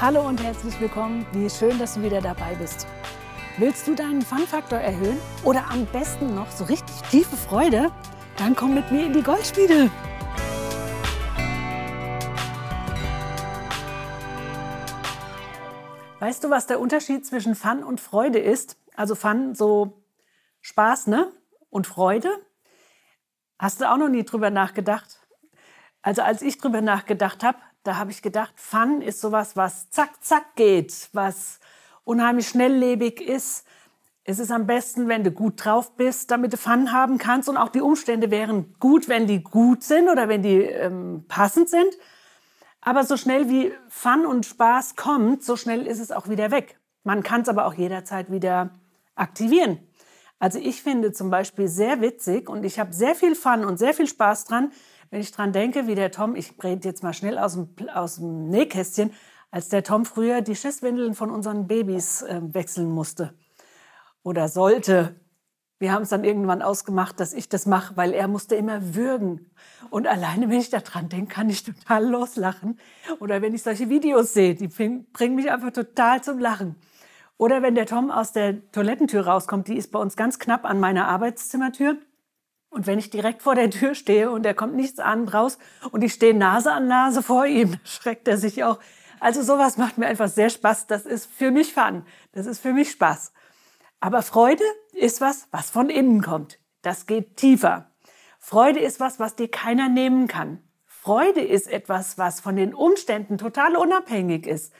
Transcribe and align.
Hallo 0.00 0.26
und 0.26 0.42
herzlich 0.42 0.80
willkommen. 0.80 1.26
Wie 1.32 1.50
schön, 1.50 1.78
dass 1.78 1.92
du 1.92 2.02
wieder 2.02 2.22
dabei 2.22 2.54
bist. 2.54 2.86
Willst 3.58 3.86
du 3.86 3.94
deinen 3.94 4.22
Fun-Faktor 4.22 4.78
erhöhen 4.78 5.18
oder 5.44 5.70
am 5.70 5.84
besten 5.84 6.34
noch 6.34 6.50
so 6.50 6.64
richtig 6.64 6.96
tiefe 7.10 7.36
Freude? 7.36 7.92
Dann 8.38 8.56
komm 8.56 8.72
mit 8.72 8.90
mir 8.90 9.04
in 9.04 9.12
die 9.12 9.22
Goldschmiede. 9.22 9.90
Weißt 16.20 16.42
du, 16.44 16.48
was 16.48 16.66
der 16.66 16.80
Unterschied 16.80 17.26
zwischen 17.26 17.54
Fun 17.54 17.84
und 17.84 18.00
Freude 18.00 18.38
ist? 18.38 18.78
Also 18.96 19.14
Fun, 19.14 19.54
so 19.54 20.02
Spaß, 20.62 21.08
ne? 21.08 21.30
Und 21.68 21.86
Freude? 21.86 22.30
Hast 23.58 23.82
du 23.82 23.90
auch 23.92 23.98
noch 23.98 24.08
nie 24.08 24.24
drüber 24.24 24.48
nachgedacht? 24.48 25.20
Also 26.00 26.22
als 26.22 26.40
ich 26.40 26.56
drüber 26.56 26.80
nachgedacht 26.80 27.44
habe, 27.44 27.58
da 27.82 27.96
habe 27.96 28.10
ich 28.10 28.22
gedacht, 28.22 28.52
Fun 28.56 29.00
ist 29.00 29.20
sowas, 29.20 29.56
was 29.56 29.90
zack, 29.90 30.22
zack 30.22 30.54
geht, 30.56 31.08
was 31.12 31.60
unheimlich 32.04 32.48
schnelllebig 32.48 33.20
ist. 33.20 33.66
Es 34.24 34.38
ist 34.38 34.50
am 34.50 34.66
besten, 34.66 35.08
wenn 35.08 35.24
du 35.24 35.30
gut 35.30 35.64
drauf 35.64 35.96
bist, 35.96 36.30
damit 36.30 36.52
du 36.52 36.56
Fun 36.56 36.92
haben 36.92 37.18
kannst. 37.18 37.48
Und 37.48 37.56
auch 37.56 37.70
die 37.70 37.80
Umstände 37.80 38.30
wären 38.30 38.74
gut, 38.78 39.08
wenn 39.08 39.26
die 39.26 39.42
gut 39.42 39.82
sind 39.82 40.08
oder 40.08 40.28
wenn 40.28 40.42
die 40.42 40.60
ähm, 40.60 41.24
passend 41.26 41.68
sind. 41.68 41.96
Aber 42.82 43.04
so 43.04 43.16
schnell 43.16 43.48
wie 43.48 43.72
Fun 43.88 44.26
und 44.26 44.46
Spaß 44.46 44.96
kommt, 44.96 45.42
so 45.42 45.56
schnell 45.56 45.86
ist 45.86 46.00
es 46.00 46.12
auch 46.12 46.28
wieder 46.28 46.50
weg. 46.50 46.78
Man 47.02 47.22
kann 47.22 47.42
es 47.42 47.48
aber 47.48 47.66
auch 47.66 47.74
jederzeit 47.74 48.30
wieder 48.30 48.70
aktivieren. 49.14 49.78
Also 50.38 50.58
ich 50.58 50.82
finde 50.82 51.12
zum 51.12 51.30
Beispiel 51.30 51.68
sehr 51.68 52.00
witzig 52.00 52.48
und 52.48 52.64
ich 52.64 52.78
habe 52.78 52.94
sehr 52.94 53.14
viel 53.14 53.34
Fun 53.34 53.64
und 53.64 53.78
sehr 53.78 53.92
viel 53.92 54.06
Spaß 54.06 54.46
dran, 54.46 54.72
wenn 55.10 55.20
ich 55.20 55.32
dran 55.32 55.52
denke, 55.52 55.86
wie 55.86 55.94
der 55.94 56.12
Tom, 56.12 56.36
ich 56.36 56.54
rede 56.62 56.88
jetzt 56.88 57.02
mal 57.02 57.12
schnell 57.12 57.38
aus 57.38 57.54
dem, 57.54 57.68
aus 57.92 58.16
dem 58.16 58.48
Nähkästchen, 58.48 59.12
als 59.50 59.68
der 59.68 59.82
Tom 59.82 60.04
früher 60.04 60.40
die 60.40 60.54
Schisswindeln 60.54 61.14
von 61.14 61.30
unseren 61.30 61.66
Babys 61.66 62.22
äh, 62.22 62.40
wechseln 62.42 62.90
musste 62.90 63.34
oder 64.22 64.48
sollte. 64.48 65.16
Wir 65.80 65.92
haben 65.92 66.02
es 66.02 66.10
dann 66.10 66.24
irgendwann 66.24 66.62
ausgemacht, 66.62 67.18
dass 67.18 67.32
ich 67.32 67.48
das 67.48 67.66
mache, 67.66 67.96
weil 67.96 68.12
er 68.12 68.28
musste 68.28 68.54
immer 68.54 68.94
würgen. 68.94 69.50
Und 69.88 70.06
alleine, 70.06 70.50
wenn 70.50 70.60
ich 70.60 70.68
daran 70.68 71.08
denke, 71.08 71.34
kann 71.34 71.48
ich 71.48 71.64
total 71.64 72.06
loslachen. 72.06 72.78
Oder 73.18 73.40
wenn 73.40 73.54
ich 73.54 73.62
solche 73.62 73.88
Videos 73.88 74.34
sehe, 74.34 74.54
die 74.54 74.68
bringen 74.68 75.34
mich 75.34 75.50
einfach 75.50 75.72
total 75.72 76.22
zum 76.22 76.38
Lachen. 76.38 76.76
Oder 77.38 77.62
wenn 77.62 77.74
der 77.74 77.86
Tom 77.86 78.10
aus 78.10 78.32
der 78.32 78.70
Toilettentür 78.72 79.26
rauskommt, 79.26 79.68
die 79.68 79.76
ist 79.78 79.90
bei 79.90 79.98
uns 79.98 80.16
ganz 80.16 80.38
knapp 80.38 80.66
an 80.66 80.78
meiner 80.78 81.08
Arbeitszimmertür. 81.08 81.96
Und 82.70 82.86
wenn 82.86 83.00
ich 83.00 83.10
direkt 83.10 83.42
vor 83.42 83.56
der 83.56 83.68
Tür 83.68 83.94
stehe 83.94 84.30
und 84.30 84.46
er 84.46 84.54
kommt 84.54 84.74
nichts 84.74 85.00
an 85.00 85.28
raus 85.28 85.58
und 85.90 86.02
ich 86.02 86.14
stehe 86.14 86.34
Nase 86.34 86.72
an 86.72 86.86
Nase 86.86 87.22
vor 87.22 87.44
ihm, 87.44 87.76
schreckt 87.84 88.28
er 88.28 88.38
sich 88.38 88.62
auch. 88.64 88.78
Also 89.18 89.42
sowas 89.42 89.76
macht 89.76 89.98
mir 89.98 90.06
einfach 90.06 90.28
sehr 90.28 90.48
Spaß. 90.48 90.86
Das 90.86 91.04
ist 91.04 91.30
für 91.30 91.50
mich 91.50 91.74
Fun. 91.74 92.04
Das 92.32 92.46
ist 92.46 92.60
für 92.60 92.72
mich 92.72 92.92
Spaß. 92.92 93.32
Aber 93.98 94.22
Freude 94.22 94.64
ist 94.92 95.20
was, 95.20 95.48
was 95.50 95.70
von 95.70 95.90
innen 95.90 96.22
kommt. 96.22 96.58
Das 96.80 97.06
geht 97.06 97.36
tiefer. 97.36 97.90
Freude 98.38 98.80
ist 98.80 99.00
was, 99.00 99.20
was 99.20 99.36
dir 99.36 99.50
keiner 99.50 99.90
nehmen 99.90 100.26
kann. 100.26 100.62
Freude 100.86 101.40
ist 101.40 101.66
etwas, 101.66 102.16
was 102.18 102.40
von 102.40 102.56
den 102.56 102.72
Umständen 102.72 103.36
total 103.36 103.76
unabhängig 103.76 104.46
ist. 104.46 104.72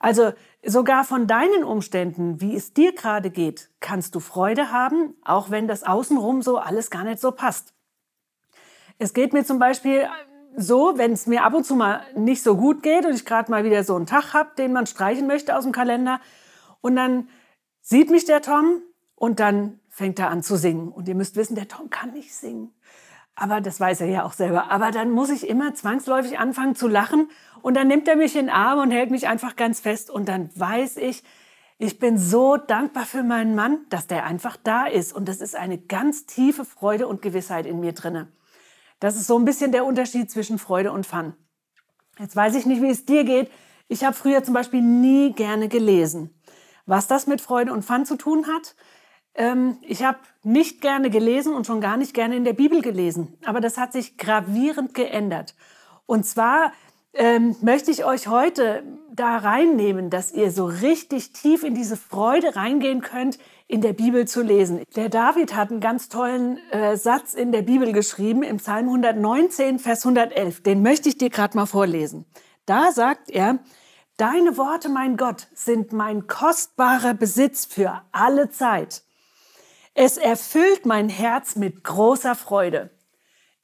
Also 0.00 0.32
sogar 0.64 1.04
von 1.04 1.26
deinen 1.26 1.62
Umständen, 1.62 2.40
wie 2.40 2.56
es 2.56 2.72
dir 2.72 2.92
gerade 2.94 3.30
geht, 3.30 3.70
kannst 3.80 4.14
du 4.14 4.20
Freude 4.20 4.72
haben, 4.72 5.14
auch 5.22 5.50
wenn 5.50 5.68
das 5.68 5.84
außenrum 5.84 6.42
so 6.42 6.56
alles 6.58 6.90
gar 6.90 7.04
nicht 7.04 7.20
so 7.20 7.30
passt. 7.30 7.74
Es 8.98 9.12
geht 9.14 9.32
mir 9.32 9.44
zum 9.44 9.58
Beispiel 9.58 10.08
so, 10.56 10.96
wenn 10.96 11.12
es 11.12 11.26
mir 11.26 11.44
ab 11.44 11.54
und 11.54 11.64
zu 11.64 11.76
mal 11.76 12.02
nicht 12.16 12.42
so 12.42 12.56
gut 12.56 12.82
geht 12.82 13.04
und 13.04 13.14
ich 13.14 13.24
gerade 13.24 13.50
mal 13.50 13.62
wieder 13.62 13.84
so 13.84 13.94
einen 13.94 14.06
Tag 14.06 14.32
habe, 14.32 14.50
den 14.56 14.72
man 14.72 14.86
streichen 14.86 15.26
möchte 15.26 15.56
aus 15.56 15.64
dem 15.64 15.72
Kalender 15.72 16.20
und 16.80 16.96
dann 16.96 17.28
sieht 17.82 18.10
mich 18.10 18.24
der 18.24 18.42
Tom 18.42 18.82
und 19.14 19.38
dann 19.38 19.80
fängt 19.88 20.18
er 20.18 20.30
an 20.30 20.42
zu 20.42 20.56
singen. 20.56 20.88
Und 20.88 21.08
ihr 21.08 21.14
müsst 21.14 21.36
wissen, 21.36 21.54
der 21.54 21.68
Tom 21.68 21.90
kann 21.90 22.12
nicht 22.12 22.34
singen. 22.34 22.72
Aber 23.34 23.60
das 23.60 23.80
weiß 23.80 24.02
er 24.02 24.08
ja 24.08 24.24
auch 24.24 24.32
selber. 24.32 24.70
Aber 24.70 24.90
dann 24.90 25.10
muss 25.10 25.30
ich 25.30 25.48
immer 25.48 25.74
zwangsläufig 25.74 26.38
anfangen 26.38 26.74
zu 26.74 26.88
lachen. 26.88 27.30
Und 27.62 27.74
dann 27.74 27.88
nimmt 27.88 28.08
er 28.08 28.16
mich 28.16 28.36
in 28.36 28.46
den 28.46 28.54
Arm 28.54 28.78
und 28.78 28.90
hält 28.90 29.10
mich 29.10 29.28
einfach 29.28 29.56
ganz 29.56 29.80
fest. 29.80 30.10
Und 30.10 30.28
dann 30.28 30.50
weiß 30.54 30.96
ich, 30.98 31.22
ich 31.78 31.98
bin 31.98 32.18
so 32.18 32.56
dankbar 32.56 33.06
für 33.06 33.22
meinen 33.22 33.54
Mann, 33.54 33.86
dass 33.88 34.06
der 34.06 34.24
einfach 34.24 34.56
da 34.56 34.86
ist. 34.86 35.14
Und 35.14 35.28
das 35.28 35.40
ist 35.40 35.56
eine 35.56 35.78
ganz 35.78 36.26
tiefe 36.26 36.64
Freude 36.64 37.08
und 37.08 37.22
Gewissheit 37.22 37.66
in 37.66 37.80
mir 37.80 37.92
drinne. 37.92 38.28
Das 38.98 39.16
ist 39.16 39.26
so 39.26 39.38
ein 39.38 39.46
bisschen 39.46 39.72
der 39.72 39.86
Unterschied 39.86 40.30
zwischen 40.30 40.58
Freude 40.58 40.92
und 40.92 41.06
Fun. 41.06 41.34
Jetzt 42.18 42.36
weiß 42.36 42.54
ich 42.54 42.66
nicht, 42.66 42.82
wie 42.82 42.90
es 42.90 43.06
dir 43.06 43.24
geht. 43.24 43.50
Ich 43.88 44.04
habe 44.04 44.14
früher 44.14 44.44
zum 44.44 44.52
Beispiel 44.52 44.82
nie 44.82 45.32
gerne 45.32 45.68
gelesen. 45.68 46.38
Was 46.84 47.06
das 47.06 47.26
mit 47.26 47.40
Freude 47.40 47.72
und 47.72 47.82
Fun 47.82 48.04
zu 48.04 48.16
tun 48.16 48.46
hat, 48.46 48.76
ähm, 49.34 49.78
ich 49.80 50.04
habe 50.04 50.18
nicht 50.42 50.80
gerne 50.82 51.08
gelesen 51.08 51.54
und 51.54 51.66
schon 51.66 51.80
gar 51.80 51.96
nicht 51.96 52.12
gerne 52.12 52.36
in 52.36 52.44
der 52.44 52.52
Bibel 52.52 52.82
gelesen. 52.82 53.38
Aber 53.44 53.60
das 53.60 53.78
hat 53.78 53.92
sich 53.92 54.18
gravierend 54.18 54.92
geändert. 54.92 55.54
Und 56.04 56.26
zwar 56.26 56.72
ähm, 57.12 57.56
möchte 57.60 57.90
ich 57.90 58.04
euch 58.04 58.28
heute 58.28 58.82
da 59.12 59.38
reinnehmen, 59.38 60.10
dass 60.10 60.32
ihr 60.32 60.50
so 60.50 60.66
richtig 60.66 61.32
tief 61.32 61.64
in 61.64 61.74
diese 61.74 61.96
Freude 61.96 62.56
reingehen 62.56 63.00
könnt, 63.00 63.38
in 63.66 63.80
der 63.80 63.92
Bibel 63.92 64.26
zu 64.26 64.42
lesen. 64.42 64.82
Der 64.96 65.08
David 65.08 65.54
hat 65.54 65.70
einen 65.70 65.80
ganz 65.80 66.08
tollen 66.08 66.58
äh, 66.70 66.96
Satz 66.96 67.34
in 67.34 67.52
der 67.52 67.62
Bibel 67.62 67.92
geschrieben, 67.92 68.42
im 68.42 68.58
Psalm 68.58 68.86
119, 68.86 69.78
Vers 69.78 70.04
111. 70.04 70.62
Den 70.62 70.82
möchte 70.82 71.08
ich 71.08 71.18
dir 71.18 71.30
gerade 71.30 71.56
mal 71.56 71.66
vorlesen. 71.66 72.24
Da 72.66 72.92
sagt 72.92 73.30
er, 73.30 73.58
Deine 74.20 74.58
Worte, 74.58 74.90
mein 74.90 75.16
Gott, 75.16 75.46
sind 75.54 75.94
mein 75.94 76.26
kostbarer 76.26 77.14
Besitz 77.14 77.64
für 77.64 78.02
alle 78.12 78.50
Zeit. 78.50 79.02
Es 79.94 80.18
erfüllt 80.18 80.84
mein 80.84 81.08
Herz 81.08 81.56
mit 81.56 81.82
großer 81.84 82.34
Freude. 82.34 82.90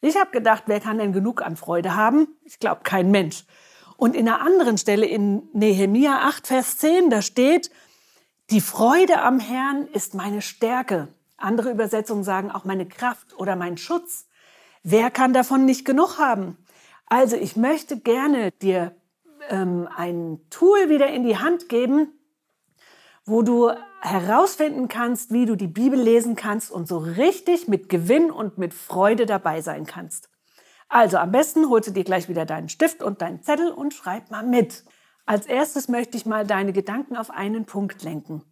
Ich 0.00 0.16
habe 0.16 0.30
gedacht, 0.30 0.64
wer 0.66 0.80
kann 0.80 0.98
denn 0.98 1.12
genug 1.12 1.42
an 1.42 1.56
Freude 1.56 1.94
haben? 1.96 2.28
Ich 2.44 2.58
glaube, 2.58 2.82
kein 2.84 3.10
Mensch. 3.10 3.44
Und 3.96 4.14
in 4.14 4.28
einer 4.28 4.40
anderen 4.40 4.78
Stelle 4.78 5.06
in 5.06 5.48
Nehemia 5.52 6.20
8, 6.26 6.46
Vers 6.46 6.78
10, 6.78 7.10
da 7.10 7.22
steht, 7.22 7.70
die 8.50 8.60
Freude 8.60 9.22
am 9.22 9.40
Herrn 9.40 9.88
ist 9.92 10.14
meine 10.14 10.42
Stärke. 10.42 11.08
Andere 11.36 11.70
Übersetzungen 11.70 12.24
sagen 12.24 12.50
auch 12.50 12.64
meine 12.64 12.86
Kraft 12.86 13.38
oder 13.38 13.56
mein 13.56 13.76
Schutz. 13.76 14.26
Wer 14.82 15.10
kann 15.10 15.32
davon 15.32 15.64
nicht 15.64 15.84
genug 15.84 16.18
haben? 16.18 16.56
Also 17.06 17.36
ich 17.36 17.56
möchte 17.56 17.98
gerne 17.98 18.52
dir 18.52 18.94
ähm, 19.48 19.88
ein 19.96 20.40
Tool 20.50 20.88
wieder 20.88 21.08
in 21.08 21.24
die 21.24 21.38
Hand 21.38 21.68
geben, 21.68 22.12
wo 23.26 23.42
du 23.42 23.72
herausfinden 24.00 24.86
kannst, 24.88 25.32
wie 25.32 25.46
du 25.46 25.56
die 25.56 25.66
Bibel 25.66 26.00
lesen 26.00 26.36
kannst 26.36 26.70
und 26.70 26.86
so 26.86 26.98
richtig 26.98 27.66
mit 27.66 27.88
Gewinn 27.88 28.30
und 28.30 28.56
mit 28.56 28.72
Freude 28.72 29.26
dabei 29.26 29.60
sein 29.60 29.84
kannst. 29.84 30.30
Also 30.88 31.18
am 31.18 31.32
besten 31.32 31.68
holst 31.68 31.88
du 31.88 31.92
dir 31.92 32.04
gleich 32.04 32.28
wieder 32.28 32.46
deinen 32.46 32.68
Stift 32.68 33.02
und 33.02 33.20
deinen 33.20 33.42
Zettel 33.42 33.72
und 33.72 33.92
schreib 33.92 34.30
mal 34.30 34.44
mit. 34.44 34.84
Als 35.26 35.46
erstes 35.46 35.88
möchte 35.88 36.16
ich 36.16 36.24
mal 36.24 36.46
deine 36.46 36.72
Gedanken 36.72 37.16
auf 37.16 37.30
einen 37.30 37.66
Punkt 37.66 38.04
lenken. 38.04 38.44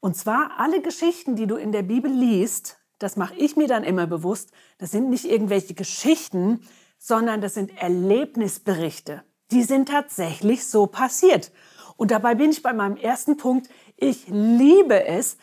Und 0.00 0.16
zwar 0.16 0.52
alle 0.58 0.82
Geschichten, 0.82 1.34
die 1.34 1.46
du 1.46 1.56
in 1.56 1.72
der 1.72 1.82
Bibel 1.82 2.10
liest, 2.10 2.76
das 2.98 3.16
mache 3.16 3.34
ich 3.36 3.56
mir 3.56 3.68
dann 3.68 3.84
immer 3.84 4.06
bewusst, 4.06 4.52
das 4.76 4.90
sind 4.90 5.08
nicht 5.08 5.24
irgendwelche 5.24 5.72
Geschichten, 5.72 6.60
sondern 6.98 7.40
das 7.40 7.54
sind 7.54 7.74
Erlebnisberichte. 7.80 9.22
Die 9.50 9.62
sind 9.62 9.88
tatsächlich 9.88 10.66
so 10.66 10.86
passiert. 10.86 11.50
Und 11.96 12.10
dabei 12.10 12.34
bin 12.34 12.50
ich 12.50 12.62
bei 12.62 12.72
meinem 12.72 12.96
ersten 12.96 13.36
Punkt. 13.36 13.68
Ich 14.00 14.26
liebe 14.28 15.06
es. 15.06 15.36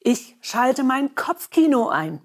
Ich 0.00 0.36
schalte 0.40 0.82
mein 0.82 1.14
Kopfkino 1.14 1.90
ein. 1.90 2.22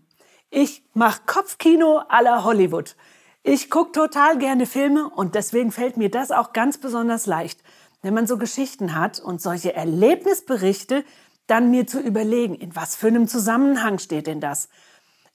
Ich 0.50 0.84
mache 0.94 1.22
Kopfkino 1.26 2.04
aller 2.08 2.46
Hollywood. 2.46 2.96
Ich 3.44 3.70
gucke 3.70 3.92
total 3.92 4.38
gerne 4.38 4.66
Filme 4.66 5.10
und 5.10 5.36
deswegen 5.36 5.74
fällt 5.74 5.98
mir 5.98 6.10
das 6.10 6.32
auch 6.32 6.54
ganz 6.54 6.78
besonders 6.78 7.26
leicht, 7.26 7.62
wenn 8.02 8.14
man 8.14 8.28
so 8.28 8.38
Geschichten 8.38 8.96
hat 8.96 9.20
und 9.20 9.42
solche 9.42 9.74
Erlebnisberichte, 9.74 11.04
dann 11.48 11.69
mir 11.69 11.86
zu 11.86 12.00
überlegen, 12.00 12.56
in 12.56 12.74
was 12.74 12.96
für 12.96 13.07
einem 13.07 13.28
Zusammenhang 13.28 14.00
steht 14.00 14.28
denn 14.28 14.40
das? 14.40 14.69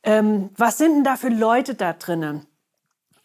Ähm, 0.02 0.48
was 0.56 0.78
sind 0.78 0.94
denn 0.94 1.04
da 1.04 1.16
für 1.16 1.28
Leute 1.28 1.74
da 1.74 1.92
drinnen? 1.92 2.46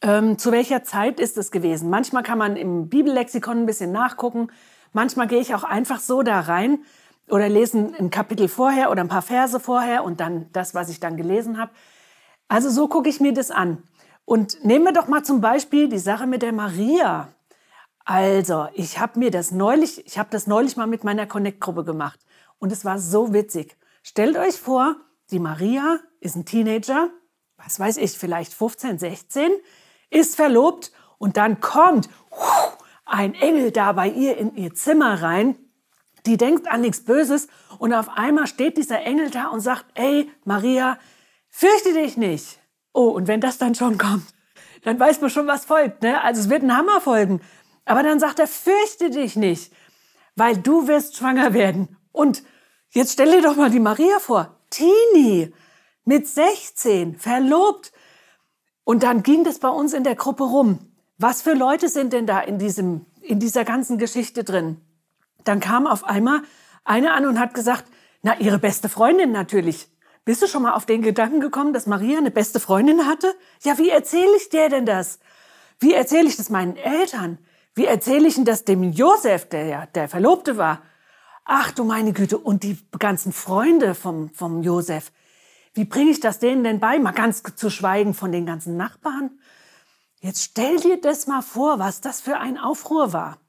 Ähm, 0.01 0.37
zu 0.37 0.51
welcher 0.51 0.83
Zeit 0.83 1.21
ist 1.21 1.37
es 1.37 1.51
gewesen? 1.51 1.89
Manchmal 1.89 2.23
kann 2.23 2.37
man 2.37 2.57
im 2.57 2.89
Bibellexikon 2.89 3.59
ein 3.59 3.65
bisschen 3.65 3.93
nachgucken. 3.93 4.49
Manchmal 4.91 5.27
gehe 5.27 5.39
ich 5.39 5.55
auch 5.55 5.63
einfach 5.63 6.01
so 6.01 6.23
da 6.23 6.41
rein 6.41 6.79
oder 7.29 7.49
lese 7.49 7.77
ein 7.77 8.09
Kapitel 8.09 8.47
vorher 8.47 8.91
oder 8.91 9.01
ein 9.01 9.09
paar 9.09 9.21
Verse 9.21 9.59
vorher 9.59 10.03
und 10.03 10.19
dann 10.19 10.51
das, 10.51 10.75
was 10.75 10.89
ich 10.89 10.99
dann 10.99 11.17
gelesen 11.17 11.57
habe. 11.57 11.71
Also 12.47 12.69
so 12.69 12.87
gucke 12.87 13.09
ich 13.09 13.19
mir 13.19 13.33
das 13.33 13.51
an. 13.51 13.83
Und 14.25 14.63
nehmen 14.63 14.85
wir 14.85 14.93
doch 14.93 15.07
mal 15.07 15.23
zum 15.23 15.41
Beispiel 15.41 15.89
die 15.89 15.99
Sache 15.99 16.27
mit 16.27 16.41
der 16.41 16.53
Maria. 16.53 17.29
Also, 18.05 18.67
ich 18.73 18.99
habe 18.99 19.19
mir 19.19 19.31
das 19.31 19.51
neulich, 19.51 20.05
ich 20.05 20.17
habe 20.17 20.29
das 20.29 20.45
neulich 20.45 20.75
mal 20.75 20.87
mit 20.87 21.03
meiner 21.03 21.25
Connect-Gruppe 21.25 21.83
gemacht 21.85 22.19
und 22.59 22.71
es 22.71 22.83
war 22.83 22.99
so 22.99 23.33
witzig. 23.33 23.77
Stellt 24.01 24.37
euch 24.37 24.55
vor, 24.55 24.97
die 25.31 25.39
Maria 25.39 25.99
ist 26.19 26.35
ein 26.35 26.45
Teenager, 26.45 27.09
was 27.57 27.79
weiß 27.79 27.97
ich, 27.97 28.17
vielleicht 28.17 28.53
15, 28.53 28.99
16, 28.99 29.51
ist 30.09 30.35
verlobt 30.35 30.91
und 31.17 31.37
dann 31.37 31.61
kommt 31.61 32.09
ein 33.05 33.33
Engel 33.35 33.71
da 33.71 33.93
bei 33.93 34.09
ihr 34.09 34.37
in 34.37 34.55
ihr 34.55 34.73
Zimmer 34.73 35.21
rein. 35.21 35.57
Die 36.25 36.37
denkt 36.37 36.67
an 36.67 36.81
nichts 36.81 37.03
Böses 37.03 37.47
und 37.79 37.93
auf 37.93 38.09
einmal 38.09 38.47
steht 38.47 38.77
dieser 38.77 39.01
Engel 39.01 39.29
da 39.29 39.47
und 39.47 39.59
sagt, 39.59 39.85
ey, 39.95 40.31
Maria, 40.45 40.97
fürchte 41.49 41.93
dich 41.93 42.17
nicht. 42.17 42.59
Oh, 42.93 43.09
und 43.09 43.27
wenn 43.27 43.41
das 43.41 43.57
dann 43.57 43.75
schon 43.75 43.97
kommt, 43.97 44.25
dann 44.83 44.99
weiß 44.99 45.21
man 45.21 45.29
schon, 45.29 45.47
was 45.47 45.65
folgt. 45.65 46.03
Ne? 46.03 46.21
Also 46.21 46.41
es 46.41 46.49
wird 46.49 46.63
ein 46.63 46.75
Hammer 46.75 47.01
folgen. 47.01 47.41
Aber 47.85 48.03
dann 48.03 48.19
sagt 48.19 48.39
er, 48.39 48.47
fürchte 48.47 49.09
dich 49.09 49.35
nicht, 49.35 49.73
weil 50.35 50.57
du 50.57 50.87
wirst 50.87 51.17
schwanger 51.17 51.53
werden. 51.53 51.97
Und 52.11 52.43
jetzt 52.91 53.13
stell 53.13 53.31
dir 53.31 53.41
doch 53.41 53.55
mal 53.55 53.69
die 53.69 53.79
Maria 53.79 54.19
vor. 54.19 54.57
Teenie, 54.69 55.53
mit 56.05 56.27
16, 56.27 57.17
verlobt. 57.17 57.91
Und 58.83 59.03
dann 59.03 59.23
ging 59.23 59.43
das 59.43 59.59
bei 59.59 59.69
uns 59.69 59.93
in 59.93 60.03
der 60.03 60.15
Gruppe 60.15 60.43
rum. 60.43 60.79
Was 61.17 61.41
für 61.41 61.53
Leute 61.53 61.89
sind 61.89 62.13
denn 62.13 62.25
da 62.25 62.39
in, 62.39 62.57
diesem, 62.57 63.05
in 63.21 63.39
dieser 63.39 63.65
ganzen 63.65 63.97
Geschichte 63.97 64.43
drin? 64.43 64.81
Dann 65.43 65.59
kam 65.59 65.87
auf 65.87 66.03
einmal 66.03 66.41
eine 66.83 67.13
an 67.13 67.25
und 67.25 67.39
hat 67.39 67.53
gesagt, 67.53 67.85
na, 68.21 68.39
ihre 68.39 68.59
beste 68.59 68.89
Freundin 68.89 69.31
natürlich. 69.31 69.87
Bist 70.25 70.41
du 70.41 70.47
schon 70.47 70.63
mal 70.63 70.73
auf 70.73 70.85
den 70.85 71.01
Gedanken 71.01 71.41
gekommen, 71.41 71.73
dass 71.73 71.85
Maria 71.85 72.17
eine 72.17 72.31
beste 72.31 72.59
Freundin 72.59 73.05
hatte? 73.05 73.33
Ja, 73.61 73.77
wie 73.77 73.89
erzähle 73.89 74.35
ich 74.37 74.49
dir 74.49 74.69
denn 74.69 74.85
das? 74.85 75.19
Wie 75.79 75.93
erzähle 75.93 76.29
ich 76.29 76.37
das 76.37 76.49
meinen 76.49 76.77
Eltern? 76.77 77.37
Wie 77.75 77.85
erzähle 77.85 78.27
ich 78.27 78.35
denn 78.35 78.45
das 78.45 78.63
dem 78.63 78.83
Josef, 78.83 79.49
der 79.49 79.65
ja 79.65 79.85
der 79.87 80.07
Verlobte 80.07 80.57
war? 80.57 80.81
Ach 81.43 81.71
du 81.71 81.83
meine 81.83 82.13
Güte, 82.13 82.37
und 82.37 82.63
die 82.63 82.77
ganzen 82.97 83.33
Freunde 83.33 83.95
vom, 83.95 84.29
vom 84.29 84.63
Josef. 84.63 85.11
Wie 85.73 85.83
bringe 85.83 86.11
ich 86.11 86.21
das 86.21 86.39
denen 86.39 86.63
denn 86.63 86.79
bei? 86.79 86.99
Mal 86.99 87.11
ganz 87.11 87.43
zu 87.43 87.69
schweigen 87.69 88.13
von 88.13 88.31
den 88.31 88.45
ganzen 88.45 88.77
Nachbarn. 88.77 89.31
Jetzt 90.21 90.43
stell 90.43 90.77
dir 90.77 91.01
das 91.01 91.27
mal 91.27 91.41
vor, 91.41 91.79
was 91.79 91.99
das 91.99 92.21
für 92.21 92.37
ein 92.37 92.57
Aufruhr 92.57 93.11
war. 93.11 93.39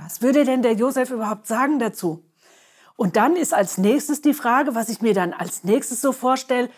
Was 0.00 0.20
würde 0.20 0.44
denn 0.44 0.62
der 0.62 0.74
Josef 0.74 1.10
überhaupt 1.10 1.46
sagen 1.46 1.78
dazu? 1.78 2.24
Und 2.96 3.16
dann 3.16 3.36
ist 3.36 3.54
als 3.54 3.78
nächstes 3.78 4.20
die 4.20 4.34
Frage, 4.34 4.74
was 4.74 4.88
ich 4.88 5.00
mir 5.00 5.14
dann 5.14 5.32
als 5.32 5.64
nächstes 5.64 6.00
so 6.00 6.12
vorstelle, 6.12 6.70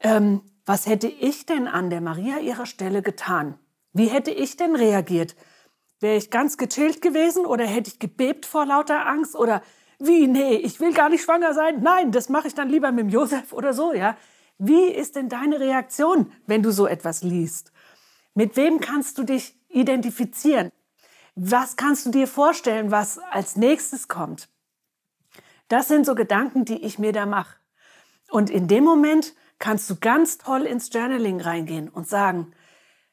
ähm, 0.00 0.42
was 0.66 0.86
hätte 0.86 1.08
ich 1.08 1.46
denn 1.46 1.66
an 1.66 1.90
der 1.90 2.00
Maria 2.00 2.38
ihrer 2.38 2.66
Stelle 2.66 3.02
getan? 3.02 3.58
Wie 3.92 4.06
hätte 4.06 4.30
ich 4.30 4.56
denn 4.56 4.76
reagiert? 4.76 5.34
Wäre 6.00 6.16
ich 6.16 6.30
ganz 6.30 6.56
gechillt 6.56 7.02
gewesen 7.02 7.44
oder 7.44 7.66
hätte 7.66 7.90
ich 7.90 7.98
gebebt 7.98 8.46
vor 8.46 8.64
lauter 8.64 9.06
Angst 9.06 9.34
oder 9.34 9.62
wie, 9.98 10.26
nee, 10.26 10.54
ich 10.54 10.80
will 10.80 10.92
gar 10.92 11.08
nicht 11.08 11.22
schwanger 11.22 11.52
sein. 11.52 11.82
Nein, 11.82 12.10
das 12.10 12.28
mache 12.28 12.48
ich 12.48 12.54
dann 12.54 12.70
lieber 12.70 12.90
mit 12.90 13.06
dem 13.06 13.10
Josef 13.10 13.52
oder 13.52 13.74
so, 13.74 13.92
ja. 13.92 14.16
Wie 14.58 14.88
ist 14.88 15.16
denn 15.16 15.28
deine 15.28 15.58
Reaktion, 15.58 16.32
wenn 16.46 16.62
du 16.62 16.70
so 16.70 16.86
etwas 16.86 17.22
liest? 17.22 17.72
Mit 18.34 18.56
wem 18.56 18.80
kannst 18.80 19.18
du 19.18 19.24
dich 19.24 19.56
identifizieren? 19.68 20.70
Was 21.34 21.76
kannst 21.76 22.06
du 22.06 22.10
dir 22.10 22.26
vorstellen, 22.26 22.90
was 22.90 23.18
als 23.18 23.56
nächstes 23.56 24.08
kommt? 24.08 24.48
Das 25.68 25.88
sind 25.88 26.04
so 26.04 26.14
Gedanken, 26.14 26.64
die 26.64 26.82
ich 26.84 26.98
mir 26.98 27.12
da 27.12 27.26
mache. 27.26 27.56
Und 28.30 28.50
in 28.50 28.68
dem 28.68 28.84
Moment 28.84 29.34
kannst 29.58 29.88
du 29.90 29.96
ganz 29.96 30.38
toll 30.38 30.62
ins 30.62 30.92
Journaling 30.92 31.40
reingehen 31.40 31.88
und 31.88 32.08
sagen, 32.08 32.52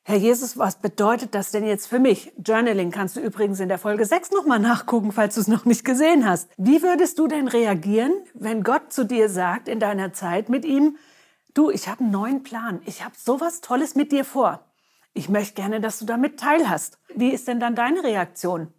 Herr 0.03 0.15
Jesus, 0.15 0.57
was 0.57 0.79
bedeutet 0.79 1.35
das 1.35 1.51
denn 1.51 1.65
jetzt 1.65 1.87
für 1.87 1.99
mich? 1.99 2.31
Journaling 2.37 2.91
kannst 2.91 3.17
du 3.17 3.19
übrigens 3.19 3.59
in 3.59 3.67
der 3.67 3.77
Folge 3.77 4.05
6 4.05 4.31
nochmal 4.31 4.59
nachgucken, 4.59 5.11
falls 5.11 5.35
du 5.35 5.41
es 5.41 5.49
noch 5.49 5.65
nicht 5.65 5.83
gesehen 5.83 6.25
hast. 6.25 6.49
Wie 6.55 6.81
würdest 6.81 7.19
du 7.19 7.27
denn 7.27 7.49
reagieren, 7.49 8.13
wenn 8.33 8.63
Gott 8.63 8.93
zu 8.93 9.03
dir 9.03 9.27
sagt 9.27 9.67
in 9.67 9.81
deiner 9.81 10.13
Zeit 10.13 10.47
mit 10.47 10.63
ihm, 10.63 10.95
du, 11.53 11.69
ich 11.69 11.89
habe 11.89 12.05
einen 12.05 12.11
neuen 12.11 12.43
Plan, 12.43 12.81
ich 12.85 13.03
habe 13.03 13.15
sowas 13.17 13.59
Tolles 13.59 13.95
mit 13.95 14.13
dir 14.13 14.23
vor. 14.23 14.66
Ich 15.17 15.29
möchte 15.29 15.55
gerne, 15.55 15.81
dass 15.81 15.97
du 15.97 16.05
damit 16.05 16.39
teilhast. 16.39 16.99
Wie 17.15 17.31
ist 17.31 17.47
denn 17.47 17.59
dann 17.59 17.73
deine 17.73 18.03
Reaktion? 18.03 18.71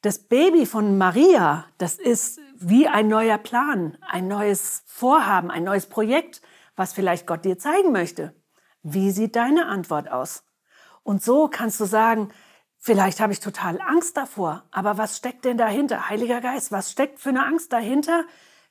Das 0.00 0.18
Baby 0.18 0.66
von 0.66 0.98
Maria, 0.98 1.66
das 1.78 2.00
ist 2.00 2.40
wie 2.56 2.88
ein 2.88 3.06
neuer 3.06 3.38
Plan, 3.38 3.96
ein 4.00 4.26
neues 4.26 4.82
Vorhaben, 4.86 5.52
ein 5.52 5.62
neues 5.62 5.86
Projekt, 5.86 6.42
was 6.74 6.92
vielleicht 6.92 7.28
Gott 7.28 7.44
dir 7.44 7.58
zeigen 7.58 7.92
möchte. 7.92 8.34
Wie 8.82 9.12
sieht 9.12 9.36
deine 9.36 9.66
Antwort 9.66 10.10
aus? 10.10 10.42
Und 11.04 11.22
so 11.22 11.46
kannst 11.46 11.78
du 11.78 11.84
sagen, 11.84 12.30
vielleicht 12.78 13.20
habe 13.20 13.32
ich 13.32 13.38
total 13.38 13.80
Angst 13.80 14.16
davor, 14.16 14.64
aber 14.72 14.98
was 14.98 15.16
steckt 15.16 15.44
denn 15.44 15.58
dahinter? 15.58 16.08
Heiliger 16.08 16.40
Geist, 16.40 16.72
was 16.72 16.90
steckt 16.90 17.20
für 17.20 17.28
eine 17.28 17.46
Angst 17.46 17.72
dahinter? 17.72 18.24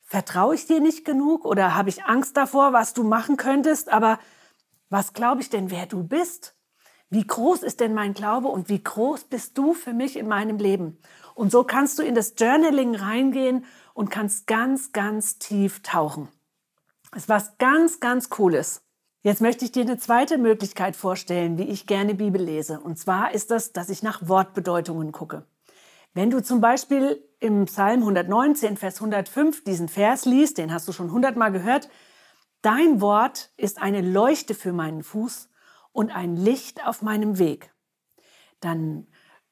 Vertraue 0.04 0.56
ich 0.56 0.66
dir 0.66 0.82
nicht 0.82 1.06
genug 1.06 1.46
oder 1.46 1.74
habe 1.74 1.88
ich 1.88 2.04
Angst 2.04 2.36
davor, 2.36 2.74
was 2.74 2.94
du 2.94 3.04
machen 3.04 3.38
könntest? 3.38 3.88
Aber 3.94 4.20
was 4.90 5.14
glaube 5.14 5.40
ich 5.40 5.50
denn, 5.50 5.72
wer 5.72 5.86
du 5.86 6.04
bist? 6.04 6.54
Wie 7.14 7.28
groß 7.28 7.64
ist 7.64 7.82
denn 7.82 7.94
mein 7.94 8.14
Glaube 8.14 8.48
und 8.48 8.70
wie 8.70 8.82
groß 8.82 9.26
bist 9.26 9.58
du 9.58 9.74
für 9.74 9.92
mich 9.92 10.18
in 10.18 10.30
meinem 10.30 10.58
Leben? 10.58 10.98
Und 11.36 11.52
so 11.52 11.66
kannst 11.66 12.00
du 12.00 12.04
in 12.04 12.16
das 12.16 12.36
Journaling 12.38 12.96
reingehen 12.96 13.66
und 13.94 14.10
kannst 14.10 14.48
ganz, 14.48 14.94
ganz 14.94 15.38
tief 15.38 15.82
tauchen. 15.84 16.30
Ist 17.14 17.28
was 17.28 17.58
ganz, 17.58 18.00
ganz 18.00 18.30
Cooles. 18.30 18.82
Jetzt 19.24 19.42
möchte 19.42 19.66
ich 19.66 19.74
dir 19.74 19.82
eine 19.82 19.98
zweite 19.98 20.38
Möglichkeit 20.38 20.96
vorstellen, 20.96 21.58
wie 21.58 21.68
ich 21.68 21.86
gerne 21.86 22.16
Bibel 22.16 22.42
lese. 22.42 22.80
Und 22.80 22.98
zwar 22.98 23.34
ist 23.34 23.52
das, 23.52 23.74
dass 23.74 23.90
ich 23.90 24.04
nach 24.04 24.30
Wortbedeutungen 24.30 25.12
gucke. 25.12 25.44
Wenn 26.14 26.30
du 26.30 26.42
zum 26.42 26.62
Beispiel 26.62 27.22
im 27.42 27.66
Psalm 27.66 28.00
119, 28.00 28.78
Vers 28.78 28.96
105 29.02 29.66
diesen 29.66 29.90
Vers 29.90 30.24
liest, 30.24 30.58
den 30.58 30.74
hast 30.74 30.88
du 30.88 30.94
schon 30.94 31.12
hundertmal 31.12 31.52
gehört, 31.52 31.90
dein 32.62 33.02
Wort 33.02 33.52
ist 33.58 33.82
eine 33.82 34.00
Leuchte 34.00 34.56
für 34.56 34.72
meinen 34.72 35.04
Fuß 35.04 35.50
und 35.92 36.12
ein 36.12 36.36
Licht 36.36 36.86
auf 36.86 37.02
meinem 37.02 37.38
Weg. 37.38 37.74
Dann 38.60 39.08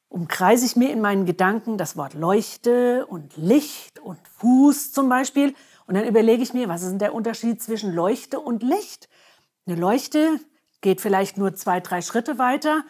umkreise 0.08 0.66
ich 0.66 0.76
mir 0.76 0.90
in 0.90 1.00
meinen 1.00 1.24
Gedanken 1.24 1.78
das 1.78 1.96
Wort 1.96 2.14
Leuchte 2.14 3.06
und 3.06 3.36
Licht 3.36 4.00
und 4.00 4.18
Fuß 4.38 4.92
zum 4.92 5.08
Beispiel. 5.08 5.54
Und 5.86 5.94
dann 5.94 6.06
überlege 6.06 6.42
ich 6.42 6.52
mir, 6.52 6.68
was 6.68 6.82
ist 6.82 6.90
denn 6.90 6.98
der 6.98 7.14
Unterschied 7.14 7.62
zwischen 7.62 7.92
Leuchte 7.92 8.40
und 8.40 8.62
Licht? 8.62 9.08
Eine 9.66 9.76
Leuchte 9.76 10.40
geht 10.80 11.00
vielleicht 11.00 11.36
nur 11.36 11.54
zwei, 11.54 11.80
drei 11.80 12.02
Schritte 12.02 12.38
weiter, 12.38 12.84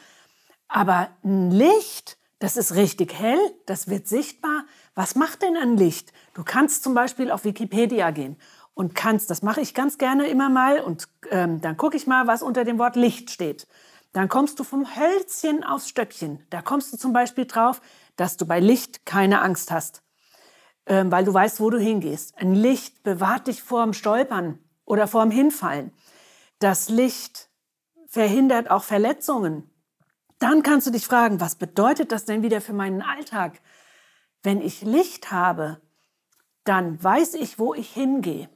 aber 0.68 1.08
ein 1.24 1.50
Licht, 1.50 2.16
das 2.38 2.56
ist 2.56 2.74
richtig 2.74 3.18
hell, 3.18 3.40
das 3.66 3.88
wird 3.88 4.08
sichtbar. 4.08 4.64
Was 4.94 5.14
macht 5.14 5.42
denn 5.42 5.56
ein 5.56 5.76
Licht? 5.76 6.12
Du 6.34 6.44
kannst 6.44 6.84
zum 6.84 6.94
Beispiel 6.94 7.30
auf 7.30 7.44
Wikipedia 7.44 8.12
gehen 8.12 8.36
und 8.74 8.94
kannst, 8.94 9.30
das 9.30 9.42
mache 9.42 9.60
ich 9.60 9.74
ganz 9.74 9.98
gerne 9.98 10.26
immer 10.28 10.48
mal, 10.48 10.80
und 10.80 11.08
ähm, 11.30 11.60
dann 11.60 11.76
gucke 11.76 11.96
ich 11.96 12.06
mal, 12.06 12.26
was 12.26 12.42
unter 12.42 12.64
dem 12.64 12.78
Wort 12.78 12.96
Licht 12.96 13.30
steht. 13.30 13.66
Dann 14.12 14.28
kommst 14.28 14.58
du 14.58 14.64
vom 14.64 14.96
Hölzchen 14.96 15.62
aufs 15.62 15.88
Stöckchen. 15.88 16.44
Da 16.50 16.62
kommst 16.62 16.92
du 16.92 16.96
zum 16.96 17.12
Beispiel 17.12 17.46
drauf, 17.46 17.80
dass 18.16 18.36
du 18.36 18.46
bei 18.46 18.58
Licht 18.58 19.06
keine 19.06 19.40
Angst 19.40 19.70
hast, 19.70 20.02
ähm, 20.86 21.12
weil 21.12 21.24
du 21.24 21.32
weißt, 21.32 21.60
wo 21.60 21.70
du 21.70 21.78
hingehst. 21.78 22.36
Ein 22.38 22.54
Licht 22.54 23.02
bewahrt 23.02 23.46
dich 23.46 23.62
vorm 23.62 23.92
Stolpern 23.92 24.58
oder 24.84 25.06
vorm 25.06 25.30
Hinfallen 25.30 25.92
das 26.60 26.90
Licht 26.90 27.50
verhindert 28.06 28.70
auch 28.70 28.84
Verletzungen. 28.84 29.68
Dann 30.38 30.62
kannst 30.62 30.86
du 30.86 30.90
dich 30.90 31.06
fragen, 31.06 31.40
was 31.40 31.56
bedeutet 31.56 32.12
das 32.12 32.26
denn 32.26 32.42
wieder 32.42 32.60
für 32.60 32.72
meinen 32.72 33.02
Alltag? 33.02 33.60
Wenn 34.42 34.60
ich 34.60 34.82
Licht 34.82 35.32
habe, 35.32 35.80
dann 36.64 37.02
weiß 37.02 37.34
ich, 37.34 37.58
wo 37.58 37.74
ich 37.74 37.90
hingehe. 37.90 38.48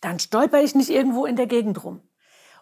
Dann 0.00 0.18
stolper 0.18 0.62
ich 0.62 0.74
nicht 0.74 0.90
irgendwo 0.90 1.26
in 1.26 1.36
der 1.36 1.46
Gegend 1.46 1.82
rum. 1.84 2.02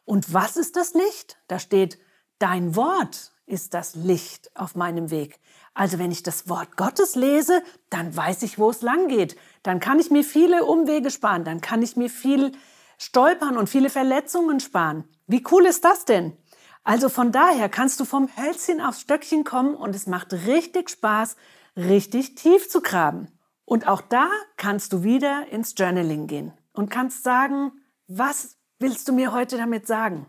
Und 0.04 0.32
was 0.32 0.56
ist 0.56 0.76
das 0.76 0.94
Licht? 0.94 1.38
Da 1.48 1.58
steht, 1.58 1.98
dein 2.38 2.76
Wort 2.76 3.32
ist 3.46 3.74
das 3.74 3.94
Licht 3.94 4.50
auf 4.54 4.74
meinem 4.74 5.10
Weg. 5.10 5.40
Also 5.74 5.98
wenn 5.98 6.10
ich 6.10 6.22
das 6.22 6.48
Wort 6.48 6.76
Gottes 6.76 7.14
lese, 7.14 7.62
dann 7.90 8.16
weiß 8.16 8.42
ich, 8.42 8.58
wo 8.58 8.70
es 8.70 8.82
lang 8.82 9.08
geht. 9.08 9.36
Dann 9.62 9.80
kann 9.80 9.98
ich 9.98 10.10
mir 10.10 10.24
viele 10.24 10.64
Umwege 10.64 11.10
sparen. 11.10 11.44
Dann 11.44 11.60
kann 11.60 11.82
ich 11.82 11.96
mir 11.96 12.08
viel 12.08 12.52
stolpern 12.98 13.56
und 13.58 13.68
viele 13.68 13.90
Verletzungen 13.90 14.60
sparen. 14.60 15.04
Wie 15.26 15.44
cool 15.50 15.66
ist 15.66 15.84
das 15.84 16.04
denn? 16.04 16.36
Also 16.82 17.08
von 17.08 17.32
daher 17.32 17.68
kannst 17.68 18.00
du 18.00 18.04
vom 18.04 18.28
Hölzchen 18.36 18.80
aufs 18.80 19.00
Stöckchen 19.00 19.44
kommen 19.44 19.74
und 19.74 19.94
es 19.94 20.06
macht 20.06 20.32
richtig 20.32 20.88
Spaß, 20.88 21.36
richtig 21.76 22.36
tief 22.36 22.70
zu 22.70 22.80
graben. 22.80 23.28
Und 23.64 23.88
auch 23.88 24.00
da 24.00 24.28
kannst 24.56 24.92
du 24.92 25.02
wieder 25.02 25.48
ins 25.50 25.74
Journaling 25.76 26.28
gehen 26.28 26.52
und 26.76 26.90
kannst 26.90 27.24
sagen, 27.24 27.72
was 28.06 28.56
willst 28.78 29.08
du 29.08 29.12
mir 29.12 29.32
heute 29.32 29.56
damit 29.56 29.86
sagen? 29.86 30.26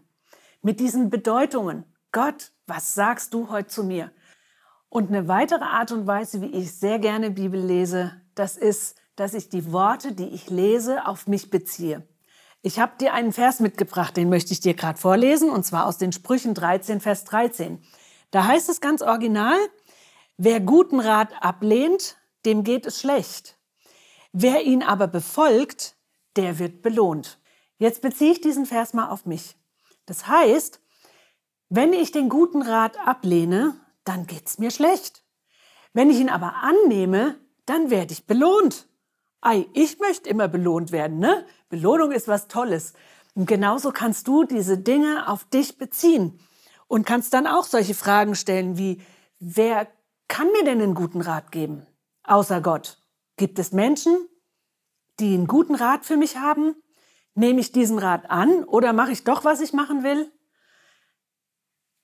Mit 0.62 0.80
diesen 0.80 1.10
Bedeutungen. 1.10 1.86
Gott, 2.12 2.52
was 2.66 2.96
sagst 2.96 3.34
du 3.34 3.50
heute 3.50 3.68
zu 3.68 3.84
mir? 3.84 4.12
Und 4.90 5.10
eine 5.10 5.28
weitere 5.28 5.66
Art 5.66 5.92
und 5.92 6.08
Weise, 6.08 6.42
wie 6.42 6.48
ich 6.48 6.74
sehr 6.74 7.00
gerne 7.00 7.32
Bibel 7.32 7.60
lese, 7.60 8.14
das 8.34 8.56
ist, 8.58 8.96
dass 9.16 9.34
ich 9.34 9.50
die 9.50 9.72
Worte, 9.72 10.14
die 10.14 10.30
ich 10.30 10.50
lese, 10.50 11.06
auf 11.06 11.28
mich 11.28 11.50
beziehe. 11.50 12.08
Ich 12.62 12.80
habe 12.80 12.94
dir 13.00 13.14
einen 13.14 13.34
Vers 13.34 13.60
mitgebracht, 13.60 14.16
den 14.16 14.30
möchte 14.30 14.54
ich 14.54 14.62
dir 14.62 14.74
gerade 14.74 15.00
vorlesen, 15.00 15.50
und 15.50 15.64
zwar 15.64 15.86
aus 15.86 15.98
den 15.98 16.12
Sprüchen 16.12 16.54
13, 16.54 17.02
Vers 17.02 17.26
13. 17.26 17.84
Da 18.32 18.46
heißt 18.46 18.70
es 18.70 18.82
ganz 18.82 19.02
original, 19.02 19.58
wer 20.38 20.60
guten 20.60 21.00
Rat 21.00 21.30
ablehnt, 21.42 22.18
dem 22.46 22.64
geht 22.64 22.86
es 22.86 23.00
schlecht. 23.02 23.58
Wer 24.32 24.64
ihn 24.64 24.84
aber 24.84 25.08
befolgt, 25.08 25.97
der 26.38 26.60
wird 26.60 26.82
belohnt. 26.82 27.40
Jetzt 27.78 28.02
beziehe 28.02 28.32
ich 28.32 28.42
diesen 28.42 28.66
Vers 28.66 28.94
mal 28.94 29.10
auf 29.10 29.26
mich. 29.26 29.56
Das 30.06 30.28
heißt, 30.28 30.80
wenn 31.70 31.94
ich 31.94 32.12
den 32.12 32.30
guten 32.30 32.62
Rat 32.62 32.98
ablehne, 33.06 33.76
dann 34.04 34.26
geht's 34.26 34.58
mir 34.58 34.72
schlecht. 34.72 35.24
Wenn 35.94 36.10
ich 36.10 36.20
ihn 36.20 36.30
aber 36.30 36.56
annehme, 36.56 37.40
dann 37.66 37.90
werde 37.90 38.14
ich 38.14 38.26
belohnt. 38.26 38.88
Ei, 39.42 39.68
ich 39.74 40.00
möchte 40.00 40.30
immer 40.30 40.48
belohnt 40.48 40.92
werden, 40.92 41.20
ne? 41.20 41.46
Belohnung 41.70 42.12
ist 42.12 42.28
was 42.28 42.48
Tolles. 42.48 42.94
Und 43.36 43.48
genauso 43.48 43.92
kannst 43.92 44.28
du 44.28 44.46
diese 44.46 44.78
Dinge 44.78 45.28
auf 45.28 45.44
dich 45.46 45.78
beziehen 45.78 46.40
und 46.88 47.06
kannst 47.06 47.34
dann 47.34 47.46
auch 47.46 47.66
solche 47.66 47.94
Fragen 47.94 48.36
stellen 48.36 48.78
wie, 48.78 49.02
wer 49.40 49.88
kann 50.28 50.52
mir 50.54 50.64
denn 50.64 50.82
einen 50.82 50.96
guten 50.96 51.22
Rat 51.22 51.52
geben? 51.52 51.86
Außer 52.24 52.62
Gott. 52.62 52.98
Gibt 53.36 53.60
es 53.60 53.72
Menschen, 53.72 54.28
die 55.20 55.34
einen 55.34 55.48
guten 55.48 55.76
Rat 55.76 56.06
für 56.06 56.18
mich 56.18 56.38
haben? 56.38 56.76
Nehme 57.34 57.60
ich 57.60 57.72
diesen 57.72 58.00
Rat 58.00 58.30
an 58.30 58.64
oder 58.64 58.94
mache 58.94 59.12
ich 59.12 59.24
doch, 59.24 59.44
was 59.46 59.62
ich 59.62 59.74
machen 59.74 60.04
will? 60.04 60.32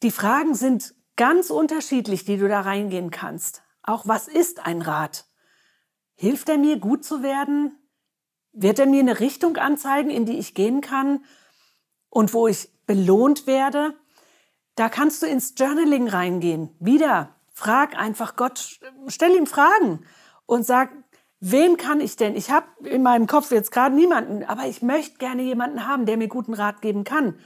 Die 0.04 0.12
Fragen 0.12 0.54
sind 0.54 0.94
ganz 1.16 1.50
unterschiedlich, 1.50 2.26
die 2.26 2.38
du 2.38 2.48
da 2.48 2.62
reingehen 2.62 3.12
kannst. 3.12 3.64
Auch 3.82 4.08
was 4.08 4.28
ist 4.28 4.66
ein 4.66 4.82
Rat? 4.82 5.26
Hilft 6.16 6.50
er 6.50 6.58
mir, 6.58 6.78
gut 6.78 7.04
zu 7.04 7.24
werden? 7.24 7.78
Wird 8.52 8.80
er 8.80 8.86
mir 8.86 9.00
eine 9.00 9.20
Richtung 9.20 9.58
anzeigen, 9.58 10.10
in 10.10 10.26
die 10.26 10.38
ich 10.38 10.54
gehen 10.54 10.82
kann 10.82 11.26
und 12.10 12.34
wo 12.34 12.48
ich 12.48 12.70
belohnt 12.86 13.48
werde? 13.48 13.96
Da 14.76 14.90
kannst 14.90 15.22
du 15.22 15.28
ins 15.28 15.54
Journaling 15.58 16.08
reingehen. 16.08 16.76
Wieder, 16.80 17.36
frag 17.52 17.96
einfach 17.98 18.36
Gott, 18.36 18.80
stell 19.08 19.36
ihm 19.36 19.48
Fragen 19.48 20.06
und 20.46 20.66
sag, 20.66 20.92
wen 21.44 21.78
kann 21.78 22.00
ich 22.00 22.16
denn? 22.16 22.36
Ich 22.36 22.52
habe 22.52 22.68
in 22.88 23.04
meinem 23.04 23.28
Kopf 23.28 23.52
jetzt 23.52 23.72
gerade 23.72 23.94
niemanden, 23.94 24.44
aber 24.46 24.66
ich 24.66 24.82
möchte 24.82 25.18
gerne 25.18 25.42
jemanden 25.44 25.86
haben, 25.86 26.06
der 26.06 26.18
mir 26.18 26.30
guten 26.30 26.54
Rat 26.54 26.82
geben 26.82 27.04
kann. 27.04 27.38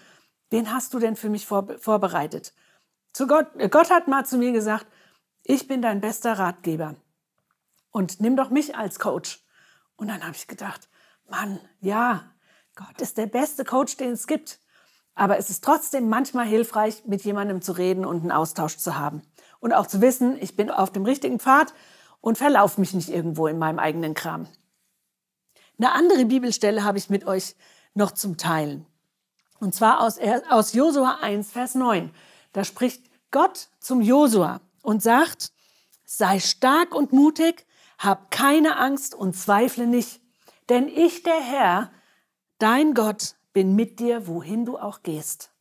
Wen 0.51 0.71
hast 0.71 0.93
du 0.93 0.99
denn 0.99 1.15
für 1.15 1.29
mich 1.29 1.45
vor, 1.45 1.67
vorbereitet? 1.79 2.53
Zu 3.13 3.25
Gott, 3.25 3.47
Gott 3.71 3.89
hat 3.89 4.07
mal 4.07 4.25
zu 4.25 4.37
mir 4.37 4.51
gesagt, 4.51 4.85
ich 5.43 5.67
bin 5.67 5.81
dein 5.81 5.99
bester 5.99 6.37
Ratgeber 6.37 6.95
und 7.89 8.21
nimm 8.21 8.35
doch 8.35 8.51
mich 8.51 8.75
als 8.75 8.99
Coach. 8.99 9.43
Und 9.95 10.09
dann 10.09 10.21
habe 10.21 10.35
ich 10.35 10.47
gedacht, 10.47 10.89
Mann, 11.27 11.59
ja, 11.79 12.31
Gott 12.75 13.01
ist 13.01 13.17
der 13.17 13.25
beste 13.25 13.65
Coach, 13.65 13.97
den 13.97 14.11
es 14.11 14.27
gibt. 14.27 14.59
Aber 15.15 15.39
es 15.39 15.49
ist 15.49 15.63
trotzdem 15.63 16.07
manchmal 16.07 16.45
hilfreich, 16.45 17.03
mit 17.07 17.23
jemandem 17.23 17.63
zu 17.63 17.71
reden 17.71 18.05
und 18.05 18.21
einen 18.21 18.31
Austausch 18.31 18.77
zu 18.77 18.99
haben. 18.99 19.23
Und 19.59 19.73
auch 19.73 19.87
zu 19.87 19.99
wissen, 19.99 20.37
ich 20.39 20.55
bin 20.55 20.69
auf 20.69 20.91
dem 20.91 21.03
richtigen 21.03 21.39
Pfad 21.39 21.73
und 22.27 22.37
verlaufe 22.37 22.81
mich 22.81 22.93
nicht 22.93 23.07
irgendwo 23.07 23.47
in 23.47 23.57
meinem 23.57 23.79
eigenen 23.79 24.13
Kram. 24.13 24.47
Eine 25.77 25.93
andere 25.93 26.25
Bibelstelle 26.25 26.83
habe 26.83 26.97
ich 26.97 27.09
mit 27.09 27.25
euch 27.25 27.55
noch 27.93 28.11
zum 28.11 28.35
Teilen. 28.35 28.85
Und 29.61 29.73
zwar 29.73 30.01
aus, 30.01 30.19
aus 30.49 30.73
Josua 30.73 31.19
1, 31.21 31.53
Vers 31.53 31.75
9. 31.75 32.11
Da 32.51 32.65
spricht 32.65 33.01
Gott 33.31 33.69
zum 33.79 34.01
Josua 34.01 34.59
und 34.81 35.01
sagt, 35.01 35.53
sei 36.03 36.41
stark 36.41 36.93
und 36.93 37.13
mutig, 37.13 37.65
hab 37.97 38.29
keine 38.29 38.75
Angst 38.75 39.15
und 39.15 39.33
zweifle 39.33 39.87
nicht, 39.87 40.19
denn 40.67 40.89
ich, 40.89 41.23
der 41.23 41.39
Herr, 41.39 41.91
dein 42.59 42.93
Gott, 42.93 43.35
bin 43.53 43.73
mit 43.73 44.01
dir, 44.01 44.27
wohin 44.27 44.65
du 44.65 44.77
auch 44.77 45.01
gehst. 45.01 45.51